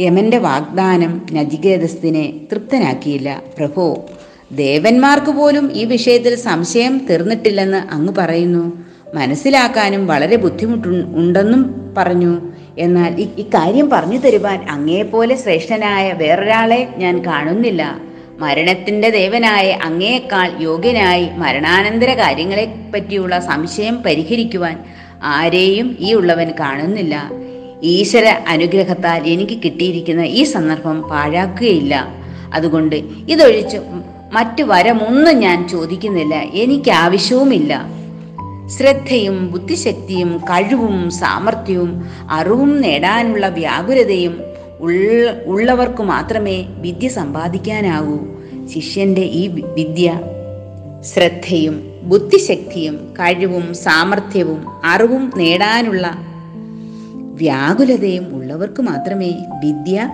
യമന്റെ 0.00 0.38
വാഗ്ദാനം 0.38 1.26
നജികേതസ്ഥിനെ 1.32 2.40
തൃപ്തനാക്കിയില്ല. 2.52 3.42
പ്രഭോ 3.58 4.04
ദേവന്മാർക്ക് 4.52 5.30
പോലും 5.30 5.72
ഈ 5.72 5.84
വിഷയത്തിൽ 5.84 6.34
സംശയം 6.34 7.06
തീർന്നിട്ടില്ലെന്ന് 7.10 7.76
അങ്ങ് 7.76 8.14
പറയുന്നു. 8.14 8.84
മനസ്സിലാക്കാനും 9.14 10.06
വളരെ 10.06 10.36
ബുദ്ധിമുട്ടു 10.36 10.88
ഉണ്ടെന്നും 10.88 11.94
പറഞ്ഞു. 11.96 12.40
എന്നാൽ 12.78 13.20
ഇക്കാര്യം 13.38 13.90
പറഞ്ഞു 13.90 14.18
തരുവാൻ 14.18 14.66
അങ്ങേപ്പോലെ 14.70 15.34
ശ്രേഷ്ഠനായ 15.34 16.12
വേറൊരാളെ 16.12 16.88
ഞാൻ 16.96 17.26
കാണുന്നില്ല. 17.26 17.98
മരണത്തിന്റെ 18.38 19.10
ദേവനായ 19.10 19.78
അങ്ങേയേക്കാൾ 19.82 20.50
യോഗ്യനായി 20.60 21.28
മരണാനന്തര 21.36 22.14
കാര്യങ്ങളെ 22.14 22.74
പറ്റിയുള്ള 22.94 23.40
സംശയം 23.40 24.02
പരിഹരിക്കുവാൻ 24.02 24.78
ആരെയും 25.22 25.96
ഈ 26.00 26.14
ഉള്ളവൻ 26.14 26.52
കാണുന്നില്ല. 26.60 27.30
ഈശ്വര 27.82 28.24
അനുഗ്രഹത്താൽ 28.48 29.22
എനിക്ക് 29.26 29.58
കിട്ടിയിരിക്കുന്ന 29.64 30.20
ഈ 30.20 30.42
സന്ദർഭം 30.42 31.02
പാഴാക്കുകയില്ല. 31.02 32.08
അതുകൊണ്ട് 32.54 32.96
ഇതൊഴിച്ച് 33.28 33.78
മറ്റു 34.32 34.62
വരമൊന്നും 34.62 35.38
ഞാൻ 35.38 35.68
ചോദിക്കുന്നില്ല. 35.68 36.34
എനിക്ക് 36.34 36.90
ആവശ്യവുമില്ല. 36.90 37.97
ശ്രദ്ധയും 38.68 39.50
ബുദ്ധിശക്തിയും 39.52 40.38
കഴിവും 40.38 41.10
സാമർഥ്യവും 41.10 42.04
അറിവും 42.30 42.80
നേടാനുള്ള 42.80 43.48
വ്യാകുലതയും 43.48 44.40
ഉള്ളവർക്ക് 45.46 46.02
മാത്രമേ 46.02 46.66
വിദ്യ 46.68 47.08
സമ്പാദിക്കാനാകൂ. 47.08 48.18
ശിഷ്യന്റെ 48.66 49.20
ഈ 49.20 49.48
വിദ്യ 49.48 50.20
ശ്രദ്ധയും 51.02 52.00
ബുദ്ധിശക്തിയും 52.02 53.14
കഴിവും 53.14 53.74
സാമർഥ്യവും 53.74 54.66
അറിവും 54.84 55.32
നേടാനുള്ള 55.36 56.18
വ്യാകുലതയും 57.34 58.36
ഉള്ളവർക്ക് 58.36 58.82
മാത്രമേ 58.82 59.30
വിദ്യ 59.64 60.10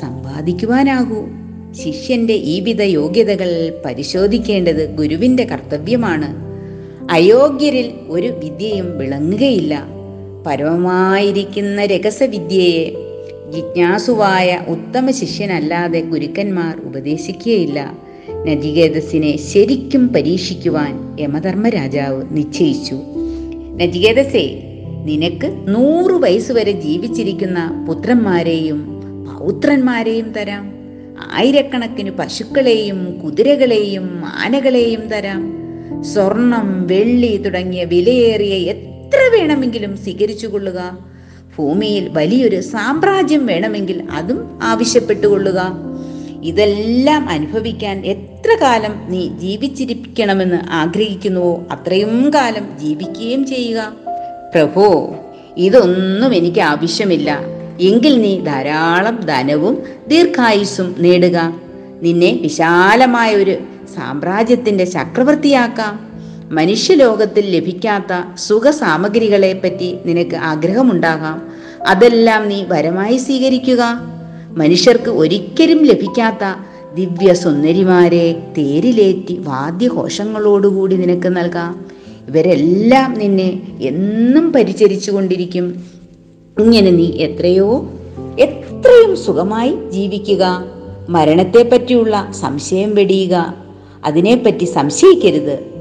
സമ്പാദിക്കുവാനാകൂ. 0.00 1.26
ശിഷ്യന്റെ 1.72 2.34
ഈ 2.34 2.60
വിധ 2.60 2.82
യോഗ്യതകൾ 2.82 3.82
പരിശോധിക്കേണ്ടത് 3.84 4.94
ഗുരുവിന്റെ 4.94 5.44
കർത്തവ്യമാണ്. 5.44 6.53
അയോഗ്യരിൽ 7.10 7.92
ഒരു 8.08 8.26
വിദ്യയും 8.26 8.98
വിളങ്ങുകയില്ല. 8.98 9.84
പരമമായിരിക്കുന്ന 10.46 11.84
രഹസ്യവിദ്യയെ 11.84 12.92
ജിജ്ഞാസുവായ 13.52 14.60
ഉത്തമ 14.68 15.10
ശിഷ്യനല്ലാതെ 15.10 16.00
ഗുരുക്കന്മാർ 16.00 16.80
ഉപദേശിക്കുകയില്ല. 16.84 17.98
നജികേതസിനെ 18.30 19.36
ശരിക്കും 19.36 20.08
പരീക്ഷിക്കുവാൻ 20.08 21.16
യമധർമ്മരാജാവ് 21.20 22.22
നിശ്ചയിച്ചു. 22.30 23.00
നജികേതസേ 23.76 24.62
നിനക്ക് 25.04 25.64
നൂറു 25.68 26.14
വയസ്സുവരെ 26.14 26.72
ജീവിച്ചിരിക്കുന്ന 26.72 27.84
പുത്രന്മാരെയും 27.88 29.00
പൗത്രന്മാരെയും 29.26 30.32
തരാം. 30.32 30.74
ആയിരക്കണക്കിന് 31.32 32.10
പശുക്കളെയും 32.10 33.20
കുതിരകളെയും 33.24 34.22
ആനകളെയും 34.24 35.08
തരാം. 35.08 35.53
സ്വർണം 36.12 36.86
വെള്ളി 36.86 37.36
തുടങ്ങിയ 37.36 37.84
വിലയേറിയ 37.84 38.54
എത്ര 38.54 39.18
വേണമെങ്കിലും 39.32 39.96
സ്വീകരിച്ചു 39.96 40.46
കൊള്ളുക 40.46 40.98
ഭൂമിയിൽ 41.58 42.08
വലിയൊരു 42.08 42.60
സാമ്രാജ്യം 42.60 43.46
വേണമെങ്കിൽ 43.46 44.02
അതും 44.12 44.58
ആവശ്യപ്പെട്ടുകൊള്ളുക. 44.62 45.60
ഇതെല്ലാം 46.42 47.28
അനുഭവിക്കാൻ 47.28 48.06
എത്ര 48.06 48.56
കാലം 48.62 49.06
നീ 49.08 49.28
ജീവിച്ചിരിക്കണമെന്ന് 49.28 50.58
ആഗ്രഹിക്കുന്നുവോ 50.70 51.66
അത്രയും 51.70 52.30
കാലം 52.34 52.78
ജീവിക്കുകയും 52.78 53.46
ചെയ്യുക. 53.46 53.92
പ്രഭോ 54.54 55.16
ഇതൊന്നും 55.56 56.34
എനിക്ക് 56.34 56.60
ആവശ്യമില്ല. 56.60 57.40
എങ്കിൽ 57.80 58.20
നീ 58.20 58.40
ധാരാളം 58.40 59.20
ധനവും 59.20 59.82
ദീർഘായുസ്സും 60.08 60.96
നേടുക. 60.98 61.54
നിന്നെ 62.02 62.38
വിശാലമായ 62.42 63.34
ഒരു 63.34 63.58
സാമ്രാജ്യത്തിന്റെ 63.94 64.84
ചക്രവർത്തിയാക്കാം. 64.84 66.14
മനുഷ്യലോകത്തിൽ 66.50 67.56
ലഭിക്കാത്ത 67.56 68.36
സുഖ 68.36 68.70
സാമഗ്രികളെ 68.70 69.60
പറ്റി 69.64 69.96
നിനക്ക് 70.06 70.36
ആഗ്രഹമുണ്ടാകാം. 70.36 71.42
അതെല്ലാം 71.88 72.48
നീ 72.48 72.64
വരമായി 72.68 73.16
സ്വീകരിക്കുക. 73.16 74.00
മനുഷ്യർക്ക് 74.56 75.10
ഒരിക്കലും 75.10 75.84
ലഭിക്കാത്ത 75.84 76.44
ദിവ്യ 76.94 77.34
സുന്ദരിമാരെ 77.34 78.42
തേരിലേറ്റി 78.58 79.38
വാദ്യഘോഷങ്ങളോടുകൂടി 79.38 80.96
നിനക്ക് 80.96 81.28
നൽകാം. 81.28 81.84
ഇവരെല്ലാം 82.28 83.14
നിന്നെ 83.14 83.62
എന്നും 83.80 84.52
പരിചരിച്ചു 84.52 85.10
കൊണ്ടിരിക്കും 85.10 85.84
ഇങ്ങനെ 86.58 86.90
നീ 86.90 87.06
എത്രയോ 87.06 87.90
എത്രയും 88.38 89.16
സുഖമായി 89.16 89.76
ജീവിക്കുക. 89.90 90.64
മരണത്തെ 91.08 91.62
പറ്റിയുള്ള 91.62 92.28
സംശയം 92.40 92.94
വെടിയുക. 92.94 93.63
അതിനെപ്പറ്റി 94.04 94.64
സംശയിക്കരുത്. 94.64 95.74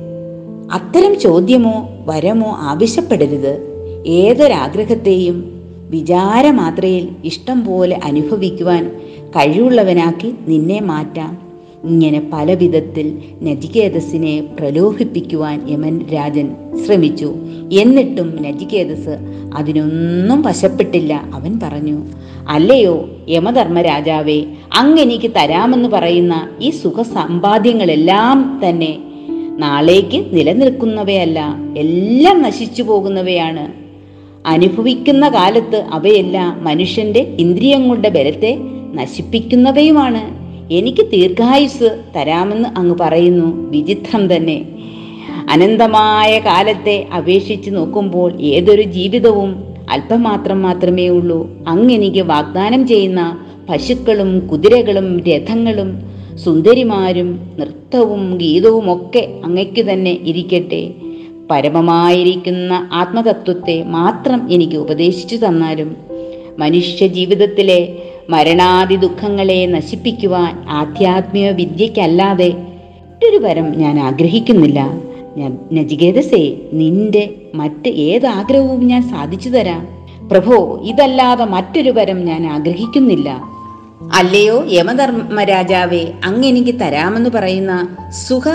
അത്തരം 0.71 1.19
ചോദ്യമോ 1.19 1.89
വരമോ 2.05 2.55
ആവശ്യപ്പെടരുത്. 2.59 3.73
ഏതൊരാഗ്രഹത്തെയും 4.07 5.61
വിചാരമാത്രയിൽ 5.89 7.09
ഇഷ്ടം 7.23 7.65
പോലെ 7.65 7.99
അനുഭവിക്കുവാൻ 8.03 9.01
കഴിവുള്ളവനാക്കി 9.29 10.35
നിന്നെ 10.47 10.79
മാറ്റാം. 10.79 11.52
ഇങ്ങനെ 11.83 12.29
പല 12.33 12.53
വിധത്തിൽ 12.53 13.21
നജികേതസിനെ 13.41 14.43
പ്രലോഭിപ്പിക്കുവാൻ 14.59 15.69
യമൻ 15.69 16.05
രാജൻ 16.13 16.55
ശ്രമിച്ചു. 16.85 17.35
എന്നിട്ടും 17.71 18.43
നജികേതസ് 18.43 19.17
അതിനൊന്നും 19.55 20.41
വശപ്പെട്ടില്ല. 20.41 21.23
അവൻ 21.33 21.59
പറഞ്ഞു 21.63 22.05
അല്ലയോ 22.49 23.09
യമധർമ്മരാജാവേ 23.29 24.43
അങ്ങെനിക്ക് 24.77 25.31
തരാമെന്ന് 25.31 25.89
പറയുന്ന 25.89 26.49
ഈ 26.61 26.69
സുഖ 26.69 27.01
സമ്പാദ്യങ്ങളെല്ലാം 27.01 28.61
തന്നെ 28.67 28.97
നാളേക്ക് 29.57 30.25
നിലനിൽക്കുന്നവയല്ല 30.31 31.55
എല്ലാം 31.77 32.41
നശിച്ചു 32.41 32.83
പോകുന്നവയാണ്. 32.83 33.73
അനുഭവിക്കുന്ന 34.47 35.29
കാലത്ത് 35.29 35.85
അവയെല്ലാം 35.91 36.63
മനുഷ്യന്റെ 36.63 37.19
ഇന്ദ്രിയങ്ങളുടെ 37.19 38.09
ബലത്തെ 38.09 38.57
നശിപ്പിക്കുന്നവയുമാണ്. 38.93 40.42
എനിക്ക് 40.71 41.11
ദീർഘായുസ് 41.11 42.03
തരാമെന്ന് 42.15 42.79
അങ്ങ് 42.79 42.97
പറയുന്നു. 42.99 43.69
വിചിത്രം 43.69 44.35
തന്നെ. 44.35 44.65
അനന്തമായ 45.49 46.39
കാലത്തെ 46.39 47.07
അപേക്ഷിച്ച് 47.17 47.69
നോക്കുമ്പോൾ 47.69 48.41
ഏതൊരു 48.41 48.81
ജീവിതവും 48.81 49.63
അല്പമാത്രം 49.89 50.61
മാത്രമേ 50.61 51.07
ഉള്ളൂ. 51.07 51.49
അങ്ങെനിക്ക് 51.67 52.21
വാഗ്ദാനം 52.21 52.87
ചെയ്യുന്ന 52.87 53.37
പശുക്കളും 53.69 54.47
കുതിരകളും 54.47 55.19
രഥങ്ങളും 55.19 56.01
സുന്ദരിമാരും 56.35 57.39
നൃത്തവും 57.59 58.37
ഗീതവും 58.37 58.93
ഒക്കെ 58.93 59.41
അങ്ങയ്ക്ക് 59.43 59.85
തന്നെ 59.85 60.19
ഇരിക്കട്ടെ. 60.23 60.91
പരമമായിരിക്കുന്ന 61.51 62.89
ആത്മതത്വത്തെ 62.93 63.83
മാത്രം 63.83 64.51
എനിക്ക് 64.51 64.75
ഉപദേശിച്ചു 64.75 65.35
തന്നാലും 65.35 65.97
മനുഷ്യ 66.59 67.07
ജീവിതത്തിലെ 67.07 67.97
മരണാദി 68.29 68.95
ദുഃഖങ്ങളെ 68.95 69.65
നശിപ്പിക്കുവാൻ 69.65 70.65
ആധ്യാത്മിക 70.69 71.49
വിദ്യയ്ക്കല്ലാതെ 71.49 72.49
മറ്റൊരു 72.49 73.37
വരം 73.37 73.77
ഞാൻ 73.77 73.99
ആഗ്രഹിക്കുന്നില്ല. 73.99 74.89
നജികേതസേ 75.71 76.57
നിന്റെ 76.73 77.33
മറ്റ് 77.55 77.89
ഏതാഗ്രഹവും 77.89 78.87
ഞാൻ 78.87 79.09
സാധിച്ചു 79.09 79.49
തരാം. 79.49 79.87
പ്രഭോ 80.31 80.79
ഇതല്ലാതെ 80.83 81.45
മറ്റൊരു 81.45 81.91
വരം 81.91 82.25
ഞാൻ 82.25 82.47
ആഗ്രഹിക്കുന്നില്ല. 82.47 83.53
അല്ലയോ 84.13 84.65
യമധർമ്മ 84.71 85.43
രാജാവേ 85.43 86.11
അങ്ങെനിക്ക് 86.25 86.79
തരാമെന്ന് 86.79 87.29
പറയുന്ന 87.29 87.87
സുഖ 88.11 88.47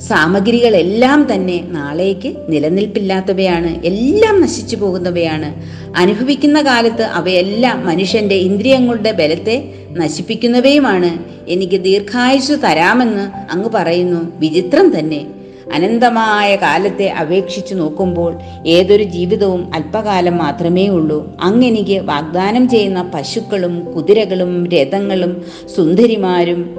സാമഗ്രികളെല്ലാം 0.00 1.34
തന്നെ 1.34 1.64
നാളേക്ക് 1.70 2.32
നിലനിൽപ്പില്ലാത്തവയാണ് 2.48 3.86
എല്ലാം 3.86 4.40
നശിച്ചു 4.40 4.76
പോകുന്നവയാണ്. 4.76 5.54
അനുഭവിക്കുന്ന 5.96 6.62
കാലത്ത് 6.62 7.02
അവയെല്ലാം 7.02 7.86
മനുഷ്യന്റെ 7.86 8.34
ഇന്ദ്രിയങ്ങളുടെ 8.34 9.12
ബലത്തെ 9.12 9.74
നശിപ്പിക്കുന്നവയുമാണ്. 9.92 11.18
എനിക്ക് 11.48 11.82
ദീർഘായുസ് 11.82 12.52
തരാമെന്ന് 12.52 13.52
അങ്ങ് 13.52 13.70
പറയുന്നു. 13.70 14.32
വിചിത്രം 14.38 14.98
തന്നെ. 14.98 15.26
അനന്തമായ 15.72 16.56
കാലത്തെ 16.56 17.08
അപേക്ഷിച്ചു 17.08 17.74
നോക്കുമ്പോൾ 17.74 18.36
ഏതൊരു 18.66 19.02
ജീവിതവും 19.02 19.70
അല്പകാലം 19.74 20.38
മാത്രമേ 20.38 20.88
ഉള്ളൂ. 20.88 21.36
അങ്ങെനിക്ക് 21.40 22.00
വാഗ്ദാനം 22.00 22.68
ചെയ്യുന്ന 22.68 23.10
പശുക്കളും 23.14 23.92
കുതിരകളും 23.92 24.66
രഥങ്ങളും 24.66 25.44
സുന്ദരിമാരും 25.76 26.76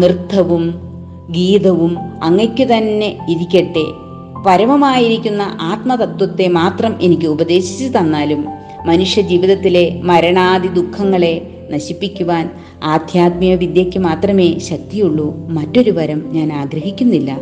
നൃത്തവും 0.00 0.87
ഗീതവും 1.30 1.98
അങ്ങയ്ക്ക് 2.24 2.64
തന്നെ 2.64 3.18
ഇരിക്കട്ടെ. 3.28 3.84
പരമമായിരിക്കുന്ന 4.46 5.58
ആത്മതത്വത്തെ 5.60 6.48
മാത്രം 6.48 6.94
എനിക്ക് 7.02 7.26
ഉപദേശിച്ചു 7.26 7.98
തന്നാലും 7.98 8.44
മനുഷ്യ 8.86 9.22
ജീവിതത്തിലെ 9.22 10.00
മരണാദി 10.02 10.68
ദുഃഖങ്ങളെ 10.68 11.48
നശിപ്പിക്കുവാൻ 11.70 12.50
ആധ്യാത്മിക 12.82 13.54
വിദ്യയ്ക്ക് 13.54 13.98
മാത്രമേ 13.98 14.58
ശക്തിയുള്ളൂ. 14.58 15.48
മറ്റൊരു 15.48 15.90
വരം 15.90 16.22
ഞാൻ 16.32 16.52
ആഗ്രഹിക്കുന്നില്ല. 16.52 17.38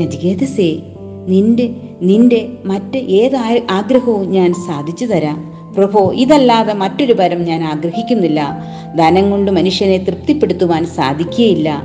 നജികേതസേ 0.00 0.80
നിന്റെ 1.28 1.70
നിന്റെ 2.02 2.48
മറ്റ് 2.64 2.96
ഏത് 2.96 3.36
ആഗ്രഹവും 3.70 4.30
ഞാൻ 4.30 4.52
സാധിച്ചു 4.52 5.04
തരാം. 5.04 5.56
പ്രഭോ 5.76 6.12
ഇതല്ലാതെ 6.12 6.72
മറ്റൊരു 6.72 7.12
വരം 7.12 7.44
ഞാൻ 7.44 7.64
ആഗ്രഹിക്കുന്നില്ല. 7.64 8.64
ധനം 8.96 9.30
കൊണ്ട് 9.30 9.50
മനുഷ്യനെ 9.50 9.98
തൃപ്തിപ്പെടുത്തുവാൻ 9.98 10.86
സാധിക്കുകയില്ല. 10.86 11.82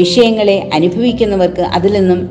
വിഷയങ്ങളെ 0.00 0.70
അനുഭവിക്കുന്നവർക്ക് 0.74 1.62
അതിൽ 1.62 1.92
നിന്നും 1.92 2.30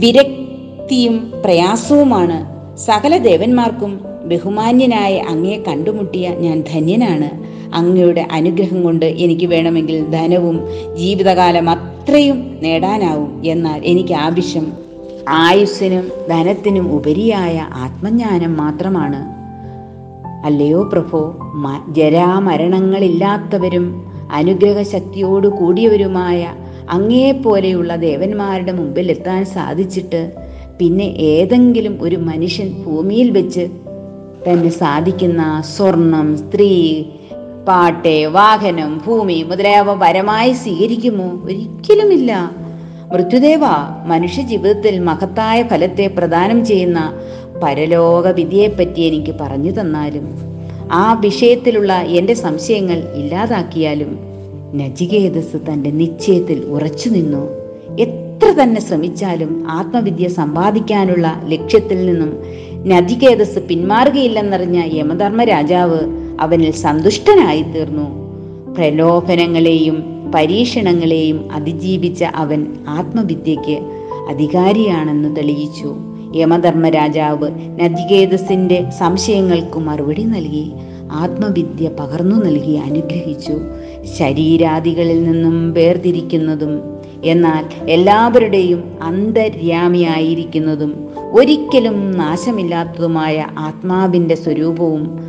വിരക്തിയും 0.00 1.32
പ്രയാസവുമാണ്. 1.44 2.68
സകല 2.78 3.18
ദേവന്മാർക്കും 3.18 4.00
ബഹുമാന്യനായ 4.24 5.24
അങ്ങയെ 5.28 5.62
കണ്ടുമുട്ടിയ 5.68 6.30
ഞാൻ 6.30 6.64
ധന്യനാണ്. 6.72 7.30
അങ്ങയുടെ 7.74 8.26
അനുഗ്രഹം 8.32 8.82
കൊണ്ട് 8.82 9.06
എനിക്ക് 9.06 9.46
വേണമെങ്കിൽ 9.46 10.10
ധനവും 10.10 10.60
ജീവിതകാലം 10.96 11.70
അത്രയും 11.70 12.58
നേടാനാവും 12.62 13.42
എന്നാൽ 13.44 13.80
എനിക്ക് 13.84 14.14
ആവശ്യം 14.14 14.72
ആയുസ്സിനും 15.28 16.10
ധനത്തിനും 16.28 16.92
ഉപരിയായ 16.92 17.66
ആത്മജ്ഞാനം 17.74 18.56
മാത്രമാണ്. 18.56 19.38
അല്ലയോ 20.46 20.88
പ്രഭോ 20.92 21.34
ജരാമരണങ്ങളില്ലാത്തവരും 21.88 24.07
അനുഗ്രഹ 24.30 24.82
ശക്തിയോടു 24.82 25.48
കൂടിയവരുമായ 25.48 26.54
അങ്ങേപ്പോലെയുള്ള 26.88 27.96
ദേവന്മാരുടെ 27.96 28.72
മുമ്പിൽ 28.72 29.10
എത്താൻ 29.10 29.44
സാധിച്ചിട്ട് 29.44 30.32
പിന്നെ 30.78 31.04
ഏതെങ്കിലും 31.04 31.98
ഒരു 32.02 32.16
മനുഷ്യൻ 32.16 32.84
ഭൂമിയിൽ 32.84 33.30
വെച്ച് 33.30 33.70
തന്നെ 34.48 34.68
സാധിക്കുന്ന 34.68 35.62
സ്വർണം 35.76 36.36
സ്ത്രീ 36.36 37.04
പാട്ട് 37.68 38.26
വാഹനം 38.26 39.02
ഭൂമി 39.06 39.42
മുതലായവ 39.42 39.94
വരമായി 39.94 40.52
സ്വീകരിക്കുമോ? 40.52 41.40
ഒരിക്കലുമില്ല. 41.44 42.50
മൃത്യുദേവ 43.12 43.60
മനുഷ്യ 44.04 44.42
ജീവിതത്തിൽ 44.42 44.98
മഹത്തായ 44.98 45.62
ഫലത്തെ 45.62 46.06
പ്രദാനം 46.06 46.64
ചെയ്യുന്ന 46.64 47.12
പരലോക 47.62 48.28
വിധിയെപ്പറ്റി 48.28 49.00
എനിക്ക് 49.00 49.34
പറഞ്ഞു 49.40 49.80
തന്നാലും 49.80 50.57
ആ 50.92 51.12
വിഷയത്തിലുള്ള 51.12 51.92
എന്റെ 51.92 52.34
സംശയങ്ങൾ 52.34 53.12
ഇല്ലാതാക്കിയാലും 53.14 54.18
നജികേതസ് 54.74 55.72
തന്റെ 55.72 55.90
നിശ്ചയത്തിൽ 55.90 56.64
ഉറച്ചു 56.64 57.08
നിന്നു. 57.08 57.48
എത്ര 57.98 58.62
തന്നെ 58.62 58.80
ശ്രമിച്ചാലും 58.80 59.68
ആത്മവിദ്യ 59.68 60.28
സമ്പാദിക്കാനുള്ള 60.28 61.42
ലക്ഷ്യത്തിൽ 61.46 62.06
നിന്നും 62.06 62.42
നജികേതസ് 62.88 63.58
പിന്മാറുകയില്ലെന്നറിഞ്ഞ 63.58 64.82
യമധർമ്മ 64.92 65.44
രാജാവ് 65.44 66.00
അവനിൽ 66.40 66.70
സന്തുഷ്ടനായി 66.70 67.62
തീർന്നു 67.62 68.28
പ്രലോഭനങ്ങളെയും 68.74 70.18
പരീക്ഷണങ്ങളെയും 70.34 71.52
അതിജീവിച്ച 71.52 72.24
അവൻ 72.24 72.66
ആത്മവിദ്യയ്ക്ക് 72.88 73.78
അധികാരിയാണെന്ന് 74.28 75.36
തെളിയിച്ചു. 75.36 75.96
യമധർമ്മ 76.34 76.88
നജികേതസിന്റെ 77.82 78.90
സംശയങ്ങൾക്ക് 78.90 79.78
മറുപടി 79.78 80.24
നൽകി 80.24 80.72
ആത്മവിദ്യ 81.10 81.88
പകർന്നു 81.88 82.36
നൽകി 82.36 82.70
അനുഗ്രഹിച്ചു. 82.70 83.60
ശരീരാദികളിൽ 84.18 85.24
നിന്നും 85.24 85.72
വേർതിരിക്കുന്നതും 85.72 86.80
എന്നാൽ 87.24 87.90
എല്ലാവരുടെയും 87.90 88.82
അന്തര്യാമിയായിരിക്കുന്നതും 89.02 91.08
ഒരിക്കലും 91.32 92.10
നാശമില്ലാത്തതുമായ 92.10 93.46
ആത്മാവിന്റെ 93.58 94.34
സ്വരൂപവും 94.34 95.20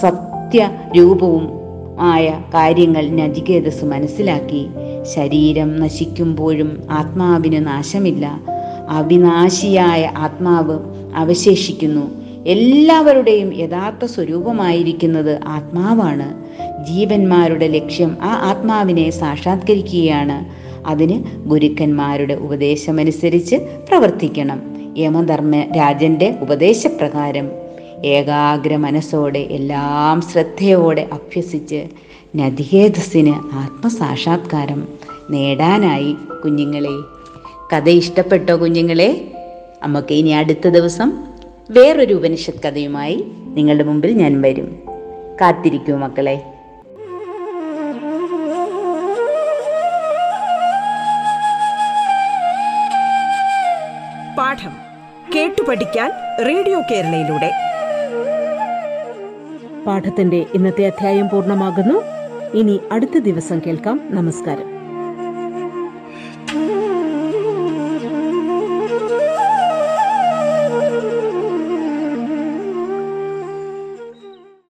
സത്യരൂപവും 0.00 1.64
ആയ 2.00 2.42
കാര്യങ്ങൾ 2.54 3.10
നജികേതസ് 3.10 3.84
മനസ്സിലാക്കി. 3.84 4.66
ശരീരം 5.14 5.80
നശിക്കുമ്പോഴും 5.80 6.82
ആത്മാവിന് 6.90 7.66
നാശമില്ല. 7.66 8.53
അവിനാശിയായ 8.88 10.10
ആത്മാവ് 10.16 10.78
അവശേഷിക്കുന്നു. 11.14 12.24
എല്ലാവരുടെയും 12.46 13.60
യഥാർത്ഥ 13.60 14.04
സ്വരൂപമായിരിക്കുന്നത് 14.04 15.40
ആത്മാവാണ്. 15.46 16.44
ജീവന്മാരുടെ 16.86 17.66
ലക്ഷ്യം 17.66 18.16
ആ 18.22 18.50
ആത്മാവിനെ 18.50 19.10
സാക്ഷാത്കരിക്കുകയാണ്. 19.10 20.64
അതിന് 20.88 21.22
ഗുരുക്കന്മാരുടെ 21.48 22.34
ഉപദേശമനുസരിച്ച് 22.34 23.56
പ്രവർത്തിക്കണം. 23.56 24.62
യമധർമ്മ 24.98 25.60
രാജന്റെ 25.60 26.38
ഉപദേശപ്രകാരം. 26.40 27.50
ഏകാഗ്ര 28.04 28.76
മനസ്സോടെ 28.76 29.38
എല്ലാം 29.38 30.20
ശ്രദ്ധയോടെ 30.20 31.08
അഭ്യസിച്ച് 31.12 31.84
നദികേതസിന് 32.36 33.34
ആത്മസാക്ഷാത്കാരം 33.52 34.88
നേടാനായി 35.30 36.16
കുഞ്ഞുങ്ങളെ 36.44 37.23
കഥ 37.74 37.88
ഇഷ്ടപ്പെട്ടോ 37.88 38.56
കുഞ്ഞുങ്ങളെ? 38.56 39.32
നമുക്ക് 39.82 40.12
ഇനി 40.12 40.28
അടുത്ത 40.28 40.68
ദിവസം 40.68 41.24
വേറൊരു 41.70 42.14
ഉപനിഷത്ത് 42.14 42.62
കഥയുമായി 42.62 43.24
നിങ്ങളുടെ 43.38 43.84
മുമ്പിൽ 43.84 44.12
ഞാൻ 44.12 44.40
വരും. 44.40 44.82
കാത്തിരിക്കൂ 45.40 45.96
മക്കളെ. 45.96 46.36
പാഠം 54.38 54.72
കേട്ടു 55.36 55.62
പഠിക്കാൻ 55.62 56.10
റേഡിയോ 56.46 56.80
കേരളയിലൂടെ. 56.90 57.52
പാഠത്തിന്റെ 59.86 60.46
ഇന്നത്തെ 60.54 60.86
അധ്യായം 60.86 61.28
പൂർണമാകുന്നു. 61.28 62.02
ഇനി 62.58 62.80
അടുത്ത 62.92 63.18
ദിവസം 63.18 63.60
കേൾക്കാം. 63.66 64.00
നമസ്കാരം. 64.10 64.73